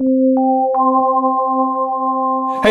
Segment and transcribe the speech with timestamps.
[0.00, 0.04] Hey,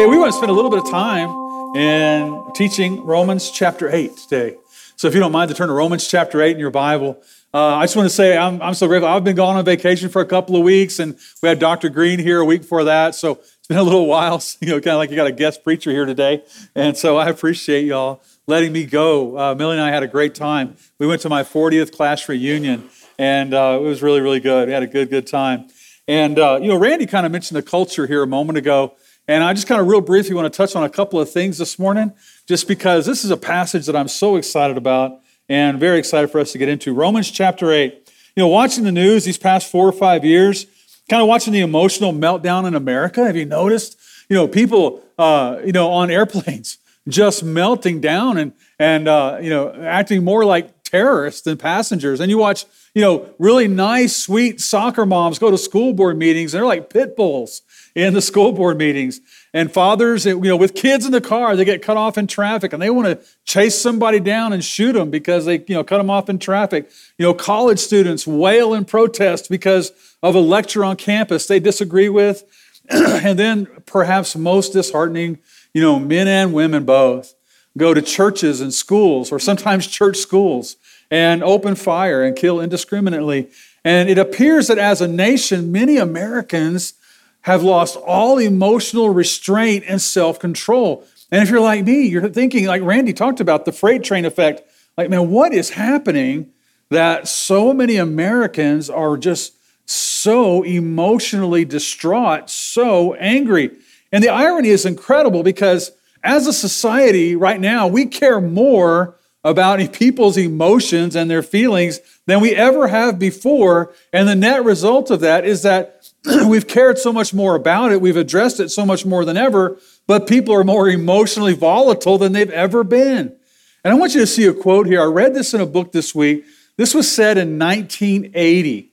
[0.05, 1.27] we want to spend a little bit of time
[1.75, 4.55] in teaching Romans chapter 8 today.
[4.95, 7.21] So if you don't mind to turn to Romans chapter 8 in your Bible.
[7.53, 9.09] Uh, I just want to say I'm, I'm so grateful.
[9.09, 11.89] I've been gone on vacation for a couple of weeks, and we had Dr.
[11.89, 13.13] Green here a week before that.
[13.13, 15.65] So it's been a little while, you know, kind of like you got a guest
[15.65, 16.45] preacher here today.
[16.75, 19.37] And so I appreciate y'all letting me go.
[19.37, 20.77] Uh, Millie and I had a great time.
[20.97, 22.89] We went to my 40th class reunion,
[23.19, 24.69] and uh, it was really, really good.
[24.69, 25.67] We had a good, good time.
[26.07, 28.95] And, uh, you know, Randy kind of mentioned the culture here a moment ago.
[29.27, 31.57] And I just kind of real briefly want to touch on a couple of things
[31.57, 32.13] this morning,
[32.47, 35.19] just because this is a passage that I'm so excited about
[35.49, 36.93] and very excited for us to get into.
[36.93, 37.93] Romans chapter 8.
[38.35, 40.65] You know, watching the news these past four or five years,
[41.09, 43.25] kind of watching the emotional meltdown in America.
[43.25, 43.97] Have you noticed?
[44.29, 49.49] You know, people, uh, you know, on airplanes just melting down and and uh, you
[49.49, 52.19] know acting more like terrorists than passengers.
[52.19, 52.65] And you watch,
[52.97, 56.89] you know, really nice, sweet soccer moms go to school board meetings and they're like
[56.89, 57.61] pit bulls
[57.93, 59.21] in the school board meetings.
[59.53, 62.73] And fathers, you know, with kids in the car, they get cut off in traffic
[62.73, 65.99] and they want to chase somebody down and shoot them because they, you know, cut
[65.99, 66.89] them off in traffic.
[67.19, 69.91] You know, college students wail and protest because
[70.23, 72.45] of a lecture on campus they disagree with.
[72.89, 75.37] and then perhaps most disheartening,
[75.71, 77.35] you know, men and women both
[77.77, 80.77] go to churches and schools or sometimes church schools
[81.09, 83.49] and open fire and kill indiscriminately.
[83.83, 86.93] And it appears that as a nation, many Americans
[87.41, 91.05] have lost all emotional restraint and self control.
[91.31, 94.61] And if you're like me, you're thinking, like Randy talked about, the freight train effect.
[94.97, 96.51] Like, man, what is happening
[96.89, 99.53] that so many Americans are just
[99.85, 103.71] so emotionally distraught, so angry?
[104.11, 105.91] And the irony is incredible because
[106.23, 112.41] as a society right now, we care more about people's emotions and their feelings than
[112.41, 113.93] we ever have before.
[114.11, 116.09] And the net result of that is that
[116.47, 119.77] we've cared so much more about it, we've addressed it so much more than ever,
[120.05, 123.35] but people are more emotionally volatile than they've ever been.
[123.83, 125.01] And I want you to see a quote here.
[125.01, 126.45] I read this in a book this week.
[126.75, 128.91] This was said in 1980.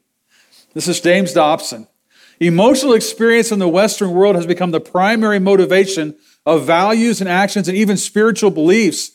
[0.72, 1.88] This is James Dobson.
[2.40, 7.68] Emotional experience in the Western world has become the primary motivation of values and actions
[7.68, 9.12] and even spiritual beliefs.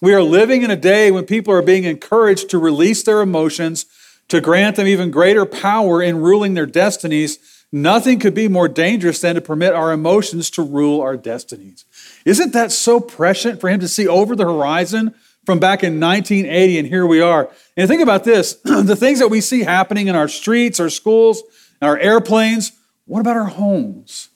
[0.00, 3.86] We are living in a day when people are being encouraged to release their emotions,
[4.28, 7.38] to grant them even greater power in ruling their destinies,
[7.70, 11.84] Nothing could be more dangerous than to permit our emotions to rule our destinies.
[12.24, 15.14] Isn't that so prescient for him to see over the horizon
[15.44, 17.50] from back in 1980 and here we are?
[17.76, 21.42] And think about this the things that we see happening in our streets, our schools,
[21.82, 22.72] our airplanes,
[23.04, 24.30] what about our homes?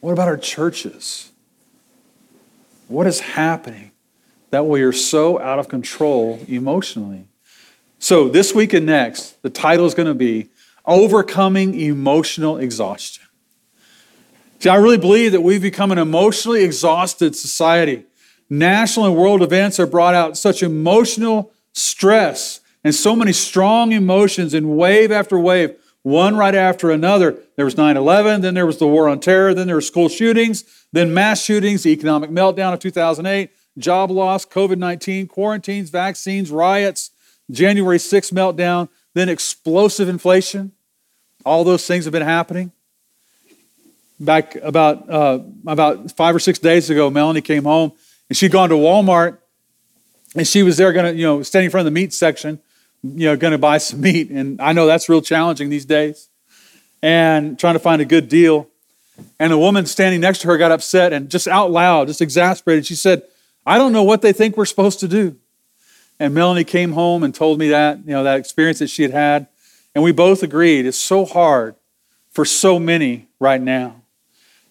[0.00, 1.32] What about our churches?
[2.86, 3.91] What is happening
[4.52, 7.24] that we are so out of control emotionally?
[7.98, 10.50] So, this week and next, the title is going to be
[10.84, 13.24] overcoming emotional exhaustion.
[14.58, 18.04] See, I really believe that we've become an emotionally exhausted society.
[18.50, 24.52] National and world events have brought out such emotional stress and so many strong emotions
[24.54, 27.38] in wave after wave, one right after another.
[27.56, 30.08] There was 9 11, then there was the war on terror, then there were school
[30.08, 36.50] shootings, then mass shootings, the economic meltdown of 2008, job loss, COVID 19, quarantines, vaccines,
[36.50, 37.10] riots,
[37.50, 40.72] January 6th meltdown then explosive inflation.
[41.44, 42.72] All those things have been happening.
[44.18, 47.92] Back about, uh, about five or six days ago, Melanie came home
[48.28, 49.38] and she'd gone to Walmart
[50.36, 52.60] and she was there to, you know, standing in front of the meat section,
[53.02, 54.30] you know, going to buy some meat.
[54.30, 56.28] And I know that's real challenging these days
[57.02, 58.68] and trying to find a good deal.
[59.38, 62.86] And a woman standing next to her got upset and just out loud, just exasperated.
[62.86, 63.24] She said,
[63.64, 65.36] I don't know what they think we're supposed to do.
[66.18, 69.12] And Melanie came home and told me that, you know, that experience that she had
[69.12, 69.46] had.
[69.94, 71.74] And we both agreed it's so hard
[72.30, 74.02] for so many right now.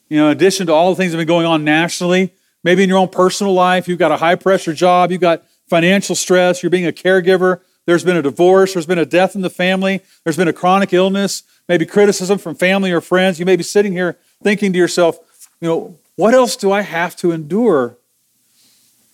[0.10, 2.84] You know, in addition to all the things that have been going on nationally, maybe
[2.84, 6.62] in your own personal life, you've got a high pressure job, you've got financial stress,
[6.62, 10.02] you're being a caregiver, there's been a divorce, there's been a death in the family,
[10.24, 13.40] there's been a chronic illness, maybe criticism from family or friends.
[13.40, 15.18] You may be sitting here thinking to yourself,
[15.62, 17.98] you know, what else do I have to endure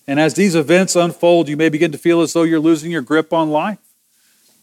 [0.08, 3.02] and as these events unfold, you may begin to feel as though you're losing your
[3.02, 3.80] grip on life.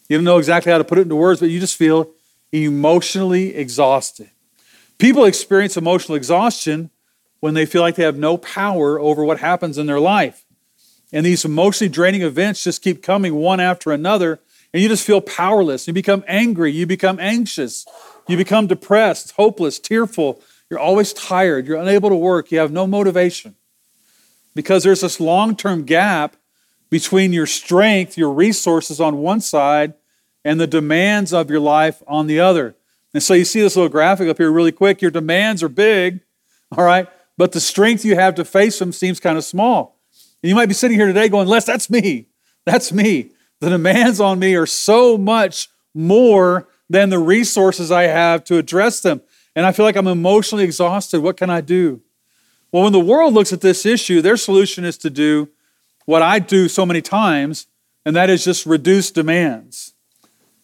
[0.09, 2.11] You don't know exactly how to put it into words, but you just feel
[2.51, 4.31] emotionally exhausted.
[4.99, 6.91] People experience emotional exhaustion
[7.41, 10.45] when they feel like they have no power over what happens in their life.
[11.13, 14.41] And these emotionally draining events just keep coming one after another,
[14.73, 15.87] and you just feel powerless.
[15.87, 17.85] You become angry, you become anxious,
[18.29, 20.41] you become depressed, hopeless, tearful.
[20.71, 23.57] You're always tired, you're unable to work, you have no motivation
[24.55, 26.37] because there's this long term gap
[26.91, 29.95] between your strength, your resources on one side,
[30.45, 32.77] and the demands of your life on the other.
[33.13, 35.01] And so you see this little graphic up here really quick.
[35.01, 36.21] Your demands are big,
[36.77, 39.99] all right, but the strength you have to face them seems kind of small.
[40.43, 42.29] And you might be sitting here today going, Les, that's me.
[42.65, 43.31] That's me.
[43.61, 49.01] The demands on me are so much more than the resources I have to address
[49.01, 49.23] them.
[49.57, 51.21] And I feel like I'm emotionally exhausted.
[51.21, 52.03] What can I do?
[52.75, 55.49] Well, when the world looks at this issue, their solution is to do
[56.07, 57.69] what I do so many times,
[58.05, 59.93] and that is just reduce demands.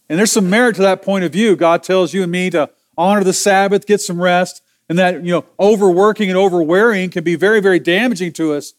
[0.09, 1.55] And there's some merit to that point of view.
[1.55, 2.69] God tells you and me to
[2.99, 7.37] honor the Sabbath, get some rest, and that, you know, overworking and overwearing can be
[7.37, 8.73] very, very damaging to us.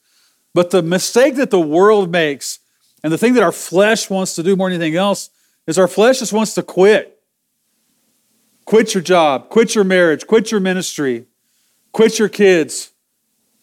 [0.54, 2.60] But the mistake that the world makes,
[3.01, 5.30] and the thing that our flesh wants to do more than anything else,
[5.68, 7.24] is our flesh just wants to quit.
[8.66, 11.28] Quit your job, quit your marriage, quit your ministry,
[11.94, 12.90] quit your kids.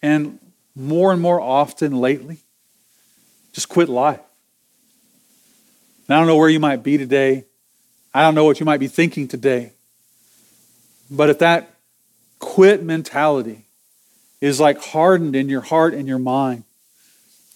[0.02, 0.38] And
[0.74, 2.38] more and more often lately,
[3.52, 4.20] just quit life.
[6.06, 7.44] And I don't know where you might be today.
[8.14, 9.72] I don't know what you might be thinking today.
[11.10, 11.74] But if that
[12.38, 13.64] quit mentality
[14.40, 16.64] is like hardened in your heart and your mind,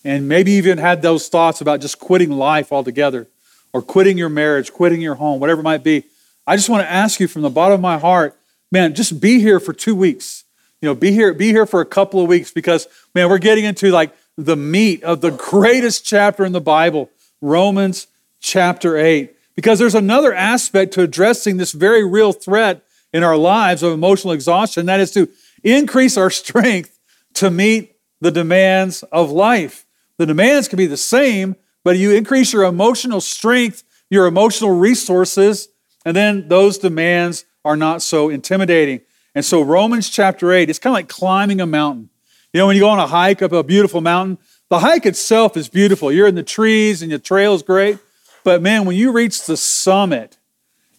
[0.05, 3.29] and maybe even had those thoughts about just quitting life altogether,
[3.73, 6.05] or quitting your marriage, quitting your home, whatever it might be,
[6.47, 8.37] I just want to ask you from the bottom of my heart,
[8.71, 10.42] man, just be here for two weeks.
[10.83, 13.65] You know, be here, be here for a couple of weeks because, man, we're getting
[13.65, 17.09] into like the meat of the greatest chapter in the Bible,
[17.41, 18.09] Romans
[18.41, 19.33] chapter 8.
[19.55, 22.83] Because there's another aspect to addressing this very real threat
[23.13, 25.29] in our lives of emotional exhaustion, that is to
[25.63, 26.99] increase our strength
[27.35, 29.87] to meet the demands of life.
[30.19, 31.55] The demands can be the same,
[31.85, 35.69] but you increase your emotional strength, your emotional resources,
[36.05, 39.03] and then those demands are not so intimidating.
[39.35, 42.11] And so, Romans chapter 8, it's kind of like climbing a mountain.
[42.53, 44.39] You know, when you go on a hike up a beautiful mountain,
[44.69, 46.13] the hike itself is beautiful.
[46.13, 47.99] You're in the trees and trail is great.
[48.45, 50.39] But man, when you reach the summit,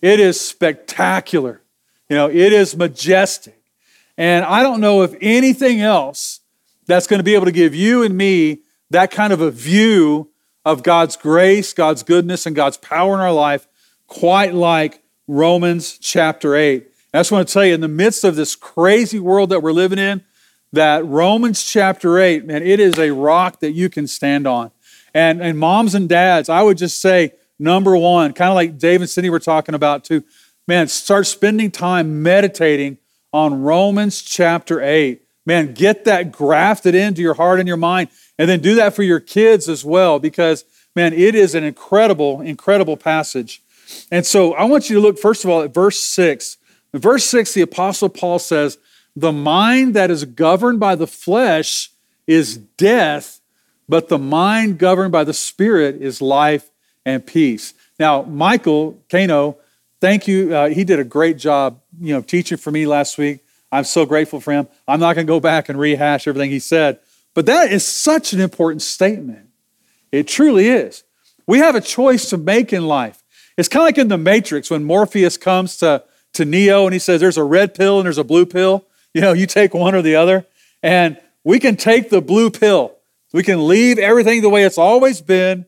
[0.02, 1.62] it is spectacular.
[2.10, 3.60] You know, it is majestic.
[4.18, 6.42] And I don't know if anything else
[6.86, 8.60] that's going to be able to give you and me
[8.90, 10.30] that kind of a view
[10.66, 13.68] of God's grace, God's goodness, and God's power in our life,
[14.08, 16.88] quite like Romans chapter 8.
[17.16, 19.72] I just want to tell you, in the midst of this crazy world that we're
[19.72, 20.24] living in,
[20.72, 24.72] that Romans chapter 8, man, it is a rock that you can stand on.
[25.14, 29.02] And, and moms and dads, I would just say, number one, kind of like Dave
[29.02, 30.24] and Cindy were talking about too,
[30.68, 32.98] man, start spending time meditating
[33.32, 35.22] on Romans chapter 8.
[35.46, 38.10] Man, get that grafted into your heart and your mind.
[38.40, 40.66] And then do that for your kids as well, because,
[40.96, 43.62] man, it is an incredible, incredible passage.
[44.10, 46.58] And so I want you to look, first of all, at verse 6.
[46.94, 48.78] In verse 6, the Apostle Paul says,
[49.16, 51.92] The mind that is governed by the flesh
[52.28, 53.42] is death,
[53.90, 56.70] but the mind governed by the Spirit is life
[57.06, 57.74] and peace.
[58.00, 59.58] Now, Michael Kano,
[60.00, 60.56] thank you.
[60.56, 63.40] Uh, he did a great job, you know, teaching for me last week.
[63.72, 64.68] I'm so grateful for him.
[64.88, 67.00] I'm not going to go back and rehash everything he said,
[67.34, 69.50] but that is such an important statement.
[70.12, 71.04] It truly is.
[71.48, 73.24] We have a choice to make in life.
[73.58, 76.04] It's kind of like in the Matrix when Morpheus comes to,
[76.34, 78.86] to Neo and he says, There's a red pill and there's a blue pill.
[79.14, 80.46] You know, you take one or the other.
[80.82, 82.96] And we can take the blue pill.
[83.32, 85.66] We can leave everything the way it's always been,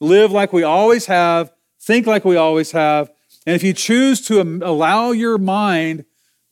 [0.00, 3.10] live like we always have, think like we always have.
[3.46, 6.04] And if you choose to allow your mind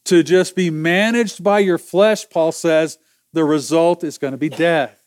[0.04, 2.98] to just be managed by your flesh, Paul says,
[3.32, 5.02] the result is going to be death.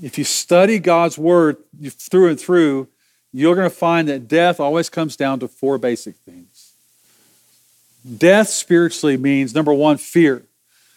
[0.00, 1.56] If you study God's word
[1.88, 2.88] through and through,
[3.32, 6.53] you're going to find that death always comes down to four basic things.
[8.04, 10.42] Death spiritually means number one, fear.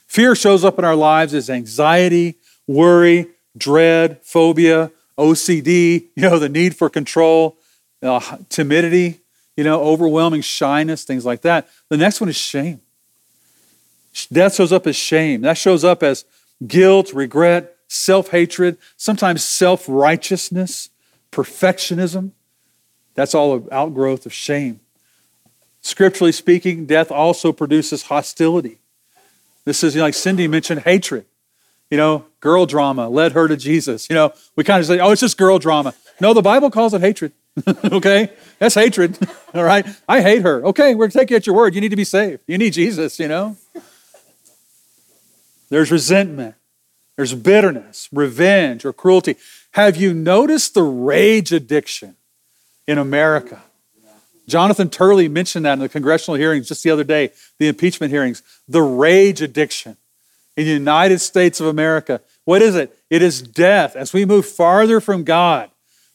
[0.08, 2.36] Fear shows up in our lives as anxiety,
[2.68, 7.58] worry, dread, phobia, OCD, you know, the need for control,
[8.04, 9.22] uh, timidity,
[9.56, 11.68] you know, overwhelming shyness, things like that.
[11.90, 12.82] The next one is shame.
[14.32, 15.42] Death shows up as shame.
[15.42, 16.26] That shows up as
[16.66, 20.90] guilt, regret, self hatred, sometimes self righteousness,
[21.32, 22.32] perfectionism.
[23.16, 24.80] That's all an outgrowth of shame.
[25.82, 28.80] Scripturally speaking, death also produces hostility.
[29.66, 31.26] This is like Cindy mentioned hatred.
[31.90, 34.10] You know, girl drama led her to Jesus.
[34.10, 35.94] You know, we kind of say, oh, it's just girl drama.
[36.20, 37.32] No, the Bible calls it hatred.
[37.86, 38.32] okay?
[38.60, 39.18] That's hatred.
[39.54, 39.86] All right?
[40.08, 40.66] I hate her.
[40.68, 41.76] Okay, we're taking at your word.
[41.76, 42.44] You need to be saved.
[42.48, 43.56] You need Jesus, you know?
[45.70, 46.56] There's resentment.
[47.16, 49.36] There's bitterness, revenge, or cruelty.
[49.72, 52.16] Have you noticed the rage addiction
[52.88, 53.64] in America?
[54.48, 58.42] Jonathan Turley mentioned that in the congressional hearings just the other day, the impeachment hearings.
[58.68, 59.98] The rage addiction
[60.56, 62.22] in the United States of America.
[62.46, 62.98] What is it?
[63.10, 63.96] It is death.
[63.96, 65.70] As we move farther from God,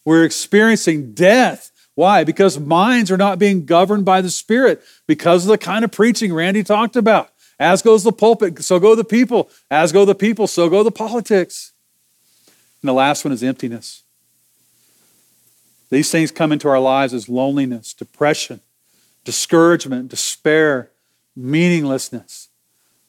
[0.04, 1.70] we're experiencing death.
[1.94, 2.24] Why?
[2.24, 6.32] Because minds are not being governed by the Spirit because of the kind of preaching
[6.32, 7.30] Randy talked about.
[7.60, 9.50] As goes the pulpit, so go the people.
[9.70, 11.72] As go the people, so go the politics.
[12.80, 14.01] And the last one is emptiness.
[15.92, 18.62] These things come into our lives as loneliness, depression,
[19.24, 20.90] discouragement, despair,
[21.36, 22.48] meaninglessness.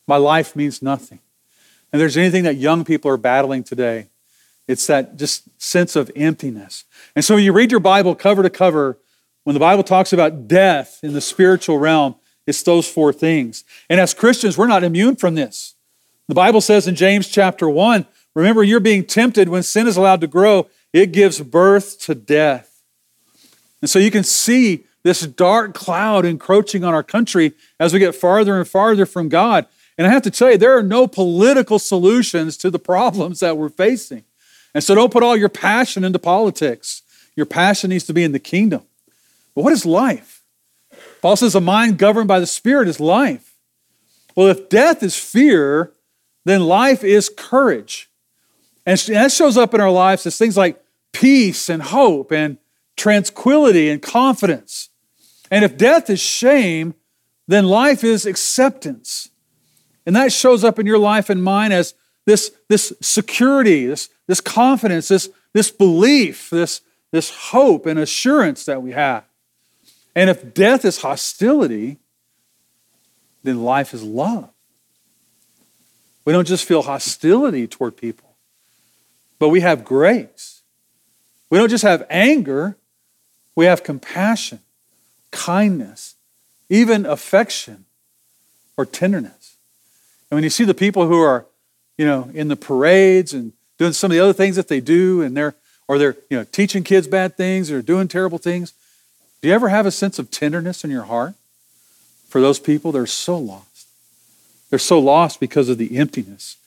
[0.05, 1.19] My life means nothing.
[1.93, 4.09] And there's anything that young people are battling today,
[4.67, 6.83] it's that just sense of emptiness.
[7.15, 8.97] And so when you read your Bible cover to cover,
[9.45, 13.63] when the Bible talks about death in the spiritual realm, it's those four things.
[13.89, 15.75] And as Christians, we're not immune from this.
[16.27, 20.19] The Bible says in James chapter 1, remember, you're being tempted when sin is allowed
[20.19, 22.71] to grow, it gives birth to death.
[23.83, 28.15] And so you can see this dark cloud encroaching on our country as we get
[28.15, 29.65] farther and farther from God.
[29.97, 33.57] And I have to tell you, there are no political solutions to the problems that
[33.57, 34.23] we're facing.
[34.73, 37.01] And so don't put all your passion into politics.
[37.35, 38.83] Your passion needs to be in the kingdom.
[39.53, 40.45] But what is life?
[41.21, 43.53] Paul says a mind governed by the Spirit is life.
[44.33, 45.91] Well, if death is fear,
[46.45, 48.09] then life is courage.
[48.85, 52.59] And that shows up in our lives as things like peace and hope and
[52.95, 54.89] tranquility and confidence.
[55.51, 56.95] And if death is shame,
[57.47, 59.29] then life is acceptance.
[60.05, 61.93] And that shows up in your life and mine as
[62.25, 66.81] this, this security, this, this confidence, this, this belief, this,
[67.11, 69.23] this hope and assurance that we have.
[70.15, 71.97] And if death is hostility,
[73.43, 74.49] then life is love.
[76.25, 78.37] We don't just feel hostility toward people,
[79.39, 80.61] but we have grace.
[81.49, 82.77] We don't just have anger,
[83.55, 84.59] we have compassion,
[85.31, 86.15] kindness,
[86.69, 87.85] even affection
[88.77, 89.55] or tenderness.
[90.29, 91.45] And when you see the people who are,
[91.97, 95.21] you know, in the parades and doing some of the other things that they do,
[95.21, 95.55] and they're
[95.87, 98.73] or they're, you know, teaching kids bad things or doing terrible things,
[99.41, 101.33] do you ever have a sense of tenderness in your heart
[102.29, 102.91] for those people?
[102.91, 103.87] They're so lost.
[104.69, 106.57] They're so lost because of the emptiness.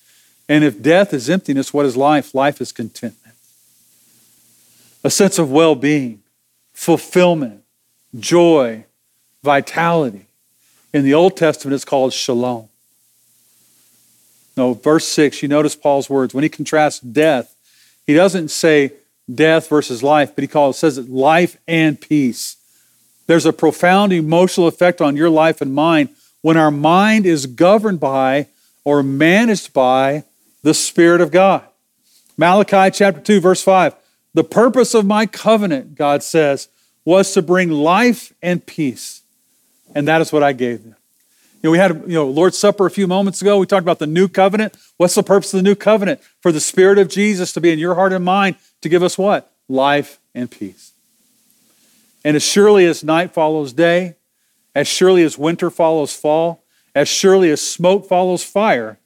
[0.49, 2.35] And if death is emptiness, what is life?
[2.35, 3.35] Life is contentment,
[5.03, 6.23] a sense of well being,
[6.77, 7.63] fulfillment,
[8.21, 8.85] joy,
[9.43, 10.27] vitality.
[10.93, 12.69] In the Old Testament, it's called shalom.
[14.57, 16.35] No, verse 6, you notice Paul's words.
[16.35, 17.55] When he contrasts death,
[18.07, 18.93] he doesn't say
[19.35, 22.57] death versus life, but he calls, says it life and peace.
[23.27, 26.11] There's a profound emotional effect on your life and mine
[26.43, 28.49] when our mind is governed by
[28.85, 30.25] or managed by
[30.63, 31.63] the Spirit of God.
[32.37, 33.95] Malachi chapter 2, verse 5.
[34.37, 36.69] The purpose of my covenant, God says,
[37.07, 39.23] was to bring life and peace.
[39.95, 40.95] And that is what I gave them.
[41.63, 43.57] You know, we had you know Lord's Supper a few moments ago.
[43.57, 44.77] We talked about the new covenant.
[44.99, 46.21] What's the purpose of the new covenant?
[46.43, 49.17] For the Spirit of Jesus to be in your heart and mind to give us
[49.17, 49.51] what?
[49.71, 50.93] Life and peace.
[52.23, 54.17] And as surely as night follows day,
[54.75, 56.63] as surely as winter follows fall,
[56.95, 58.99] as surely as smoke follows fire,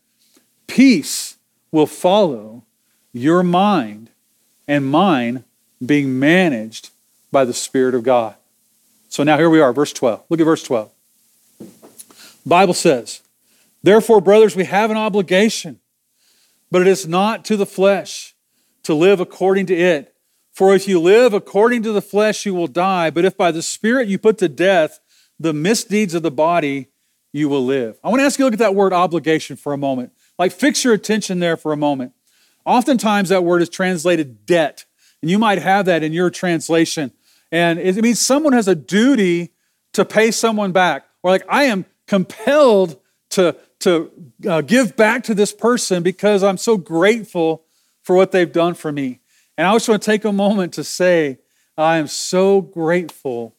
[0.67, 1.37] peace
[1.71, 2.65] will follow
[3.13, 4.11] your mind
[4.71, 5.43] and mine
[5.85, 6.91] being managed
[7.33, 8.37] by the Spirit of God.
[9.09, 10.23] So now here we are, verse 12.
[10.29, 10.91] Look at verse 12.
[12.47, 13.21] Bible says,
[13.83, 15.81] Therefore, brothers, we have an obligation,
[16.71, 18.37] but it is not to the flesh
[18.85, 20.15] to live according to it.
[20.53, 23.11] For if you live according to the flesh, you will die.
[23.11, 25.01] But if by the Spirit you put to death
[25.41, 26.89] the misdeeds of the body,
[27.33, 27.99] you will live.
[28.05, 30.13] I want to ask you to look at that word obligation for a moment.
[30.39, 32.13] Like, fix your attention there for a moment.
[32.65, 34.85] Oftentimes, that word is translated debt,
[35.23, 37.13] and you might have that in your translation.
[37.53, 39.53] And it means someone has a duty
[39.95, 43.01] to pay someone back, or like, I am compelled
[43.31, 44.11] to, to
[44.49, 47.65] uh, give back to this person because I'm so grateful
[48.03, 49.21] for what they've done for me.
[49.57, 51.39] And I just want to take a moment to say,
[51.77, 53.57] I am so grateful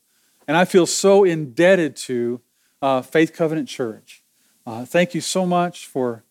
[0.48, 2.42] and I feel so indebted to
[2.82, 4.24] uh, Faith Covenant Church.
[4.66, 6.24] Uh, thank you so much for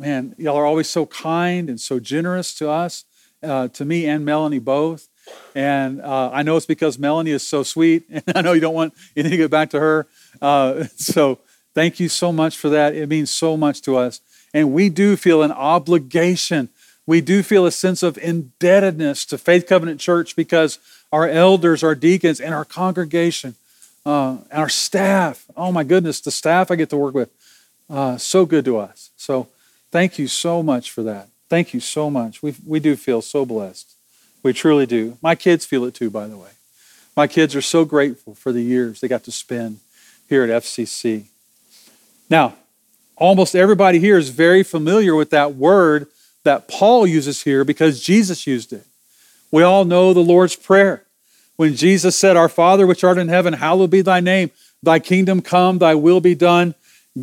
[0.00, 3.04] man, y'all are always so kind and so generous to us,
[3.42, 5.08] uh, to me and Melanie both.
[5.54, 8.74] And uh, I know it's because Melanie is so sweet, and I know you don't
[8.74, 10.06] want anything to get back to her.
[10.40, 11.38] Uh, so
[11.74, 12.94] thank you so much for that.
[12.94, 14.22] It means so much to us.
[14.54, 16.70] And we do feel an obligation.
[17.06, 20.78] We do feel a sense of indebtedness to Faith Covenant Church because
[21.12, 23.54] our elders, our deacons, and our congregation,
[24.06, 25.44] uh, our staff.
[25.56, 27.30] Oh my goodness, the staff I get to work with,
[27.90, 29.10] uh, so good to us.
[29.16, 29.48] So
[29.90, 31.28] Thank you so much for that.
[31.48, 32.42] Thank you so much.
[32.42, 33.94] We, we do feel so blessed.
[34.42, 35.18] We truly do.
[35.20, 36.50] My kids feel it too, by the way.
[37.16, 39.80] My kids are so grateful for the years they got to spend
[40.28, 41.24] here at FCC.
[42.30, 42.54] Now,
[43.16, 46.06] almost everybody here is very familiar with that word
[46.44, 48.86] that Paul uses here because Jesus used it.
[49.50, 51.04] We all know the Lord's Prayer.
[51.56, 54.50] when Jesus said, Our Father which art in heaven, hallowed be thy name,
[54.82, 56.74] thy kingdom come, thy will be done,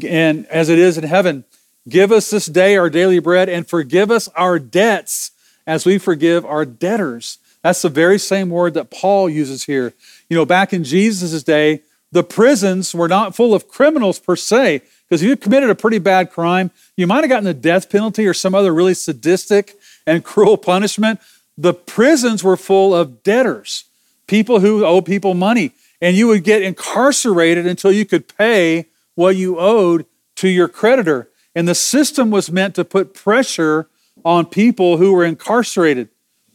[0.05, 1.45] and as it is in heaven.
[1.87, 5.31] Give us this day our daily bread and forgive us our debts
[5.65, 7.37] as we forgive our debtors.
[7.61, 9.93] That's the very same word that Paul uses here.
[10.29, 14.81] You know, back in Jesus' day, the prisons were not full of criminals per se,
[15.07, 18.25] because if you committed a pretty bad crime, you might have gotten the death penalty
[18.25, 21.19] or some other really sadistic and cruel punishment.
[21.57, 23.85] The prisons were full of debtors,
[24.27, 29.35] people who owe people money, and you would get incarcerated until you could pay what
[29.35, 31.29] you owed to your creditor.
[31.57, 33.87] And the system was meant to put pressure
[34.23, 36.07] on people who were incarcerated,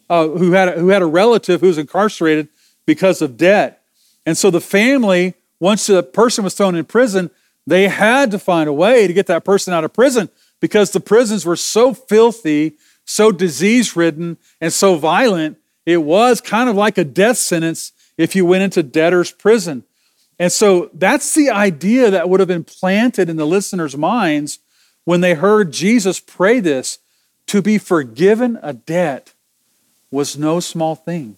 [0.08, 2.46] uh, who, had a, who had a relative who was incarcerated
[2.86, 3.82] because of debt.
[4.24, 7.32] And so the family, once the person was thrown in prison,
[7.66, 10.28] they had to find a way to get that person out of prison
[10.60, 15.58] because the prisons were so filthy, so disease ridden, and so violent.
[15.84, 19.82] It was kind of like a death sentence if you went into debtor's prison.
[20.38, 24.60] And so that's the idea that would have been planted in the listeners' minds
[25.04, 26.98] when they heard Jesus pray this
[27.46, 29.34] to be forgiven a debt
[30.10, 31.36] was no small thing,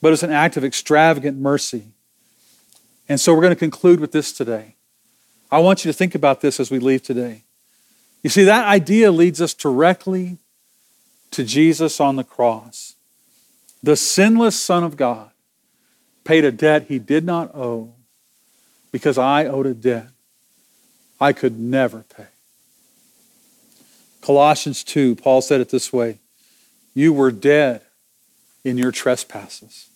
[0.00, 1.84] but it's an act of extravagant mercy.
[3.08, 4.74] And so we're going to conclude with this today.
[5.50, 7.42] I want you to think about this as we leave today.
[8.22, 10.38] You see, that idea leads us directly
[11.32, 12.94] to Jesus on the cross.
[13.82, 15.30] The sinless Son of God
[16.24, 17.94] paid a debt he did not owe
[18.92, 20.08] because I owed a debt
[21.20, 22.26] I could never pay.
[24.22, 26.18] Colossians 2, Paul said it this way
[26.94, 27.82] You were dead
[28.64, 29.88] in your trespasses.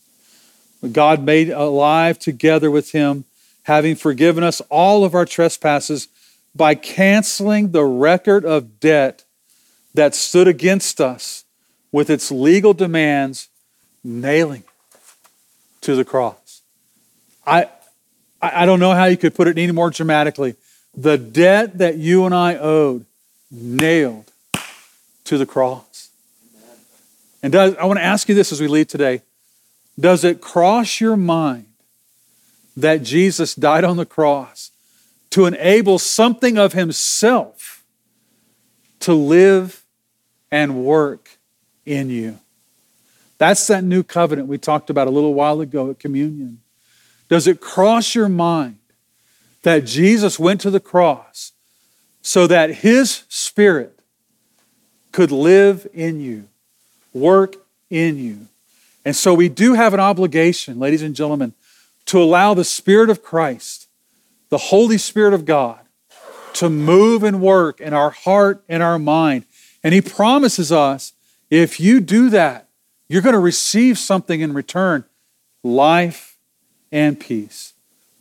[0.83, 3.25] But God made alive together with him,
[3.62, 6.09] having forgiven us all of our trespasses
[6.54, 9.25] by canceling the record of debt
[9.95, 11.45] that stood against us
[11.92, 13.49] with its legal demands,
[14.04, 14.64] nailing
[15.80, 16.62] to the cross.
[17.47, 17.68] I,
[18.42, 20.56] I don't know how you could put it any more dramatically.
[20.97, 23.06] The debt that you and I owed
[23.50, 24.33] nailed
[25.25, 26.11] to the cross.
[27.43, 29.23] And does, I want to ask you this as we leave today.
[29.99, 31.67] Does it cross your mind
[32.76, 34.71] that Jesus died on the cross
[35.30, 37.82] to enable something of himself
[39.00, 39.85] to live
[40.50, 41.39] and work
[41.85, 42.39] in you?
[43.39, 46.61] That's that new covenant we talked about a little while ago at communion.
[47.28, 48.78] Does it cross your mind
[49.63, 51.52] that Jesus went to the cross
[52.26, 54.00] so that his spirit
[55.12, 56.49] could live in you,
[57.15, 57.54] work
[57.89, 58.49] in you.
[59.04, 61.54] And so we do have an obligation, ladies and gentlemen,
[62.06, 63.86] to allow the Spirit of Christ,
[64.49, 65.78] the Holy Spirit of God,
[66.54, 69.45] to move and work in our heart and our mind.
[69.84, 71.12] And He promises us
[71.49, 72.67] if you do that,
[73.08, 75.04] you're going to receive something in return
[75.62, 76.39] life
[76.91, 77.75] and peace.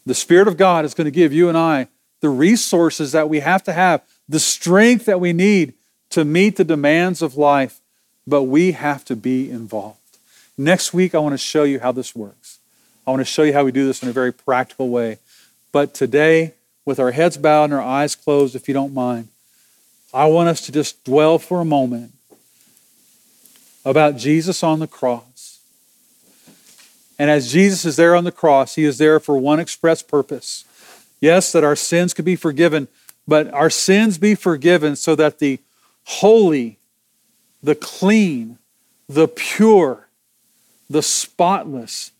[0.05, 1.87] The Spirit of God is going to give you and I
[2.25, 5.75] the resources that we have to have, the strength that we need
[6.09, 7.81] to meet the demands of life,
[8.25, 9.99] but we have to be involved.
[10.57, 12.57] Next week, I want to show you how this works.
[13.05, 15.19] I want to show you how we do this in a very practical way.
[15.71, 19.27] But today, with our heads bowed and our eyes closed, if you don't mind,
[20.11, 22.11] I want us to just dwell for a moment
[23.85, 25.59] about Jesus on the cross.
[27.19, 30.65] And as Jesus is there on the cross, he is there for one express purpose
[31.25, 32.87] Yes, that our sins could be forgiven,
[33.27, 35.57] but our sins be forgiven so that the
[36.03, 36.77] holy,
[37.63, 38.59] the clean,
[39.09, 40.07] the pure,
[40.87, 42.11] the spotless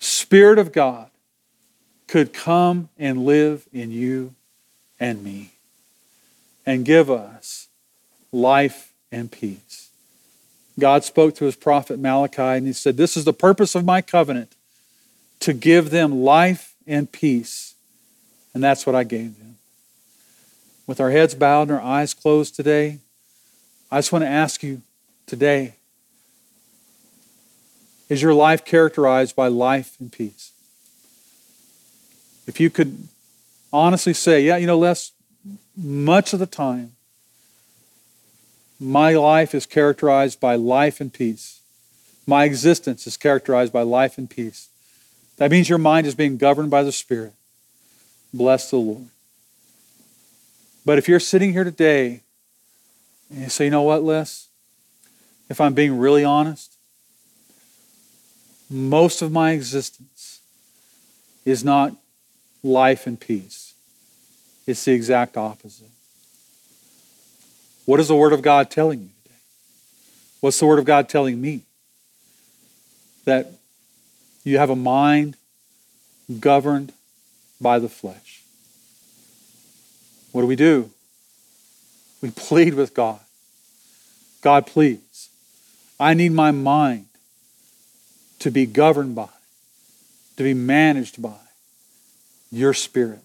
[0.00, 1.08] Spirit of God
[2.06, 4.34] could come and live in you
[5.00, 5.52] and me
[6.66, 7.68] and give us
[8.32, 9.88] life and peace.
[10.78, 14.02] God spoke to his prophet Malachi and he said, This is the purpose of my
[14.02, 14.54] covenant
[15.40, 17.71] to give them life and peace
[18.54, 19.56] and that's what I gave them.
[20.86, 22.98] With our heads bowed and our eyes closed today,
[23.90, 24.82] I just want to ask you
[25.26, 25.74] today
[28.08, 30.52] is your life characterized by life and peace?
[32.46, 33.08] If you could
[33.72, 35.12] honestly say, yeah, you know, Les,
[35.74, 36.92] much of the time,
[38.78, 41.60] my life is characterized by life and peace.
[42.26, 44.68] My existence is characterized by life and peace.
[45.38, 47.32] That means your mind is being governed by the Spirit.
[48.32, 49.08] Bless the Lord.
[50.84, 52.20] But if you're sitting here today
[53.30, 54.48] and you say, you know what, Les?
[55.48, 56.76] If I'm being really honest,
[58.70, 60.40] most of my existence
[61.44, 61.94] is not
[62.62, 63.74] life and peace.
[64.66, 65.88] It's the exact opposite.
[67.84, 69.36] What is the Word of God telling you today?
[70.40, 71.62] What's the Word of God telling me?
[73.24, 73.52] That
[74.44, 75.36] You have a mind
[76.40, 76.92] governed
[77.62, 78.42] by the flesh.
[80.32, 80.90] What do we do?
[82.20, 83.20] We plead with God.
[84.40, 85.28] God, please,
[86.00, 87.06] I need my mind
[88.40, 89.28] to be governed by,
[90.36, 91.36] to be managed by
[92.50, 93.20] your Spirit.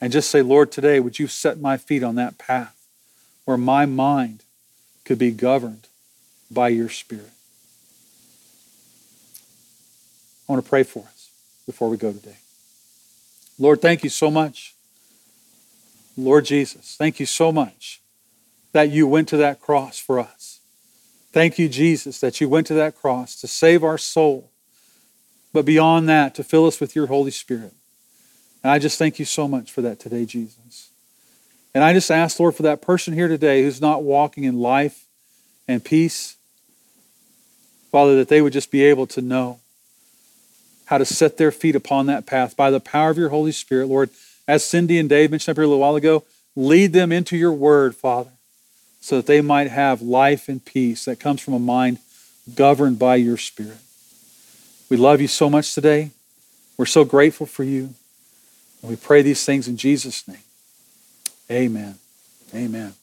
[0.00, 2.74] And just say, Lord, today, would you set my feet on that path
[3.44, 4.42] where my mind
[5.04, 5.86] could be governed
[6.50, 7.30] by your Spirit?
[10.48, 11.30] I want to pray for us
[11.64, 12.36] before we go today.
[13.58, 14.74] Lord, thank you so much.
[16.16, 18.00] Lord Jesus, thank you so much
[18.72, 20.60] that you went to that cross for us.
[21.32, 24.50] Thank you, Jesus, that you went to that cross to save our soul,
[25.52, 27.72] but beyond that, to fill us with your Holy Spirit.
[28.62, 30.90] And I just thank you so much for that today, Jesus.
[31.74, 35.06] And I just ask, Lord, for that person here today who's not walking in life
[35.66, 36.36] and peace,
[37.90, 39.58] Father, that they would just be able to know
[40.86, 43.86] how to set their feet upon that path by the power of your Holy Spirit,
[43.86, 44.10] Lord.
[44.46, 47.52] As Cindy and Dave mentioned up here a little while ago, lead them into your
[47.52, 48.30] word, Father,
[49.00, 51.98] so that they might have life and peace that comes from a mind
[52.54, 53.78] governed by your Spirit.
[54.90, 56.10] We love you so much today.
[56.76, 57.94] We're so grateful for you.
[58.82, 60.36] And we pray these things in Jesus' name.
[61.50, 61.94] Amen.
[62.54, 62.94] Amen.